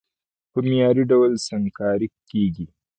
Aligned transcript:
په 0.51 0.59
معياري 0.67 1.03
ډول 1.11 1.31
سنګکاري 1.47 2.07
کېږي، 2.29 2.67